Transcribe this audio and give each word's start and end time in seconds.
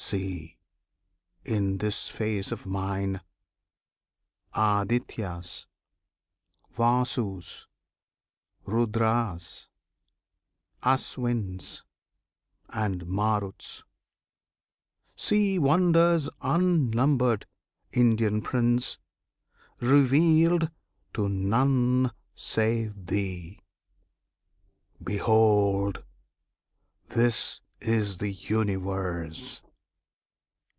See! 0.11 0.57
in 1.45 1.77
this 1.77 2.09
face 2.09 2.51
of 2.51 2.65
mine, 2.65 3.21
Adityas, 4.53 5.67
Vasus, 6.73 7.67
Rudras, 8.67 9.69
Aswins, 10.83 11.85
and 12.67 13.05
Maruts; 13.05 13.83
see 15.15 15.57
Wonders 15.57 16.29
unnumbered, 16.41 17.45
Indian 17.93 18.41
Prince! 18.41 18.97
revealed 19.79 20.71
to 21.13 21.29
none 21.29 22.11
save 22.35 23.05
thee. 23.05 23.59
Behold! 25.01 26.03
this 27.09 27.61
is 27.79 28.17
the 28.17 28.33
Universe! 28.33 29.61